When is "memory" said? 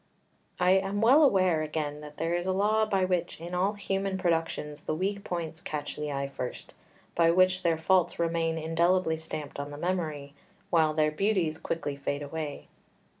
9.77-10.33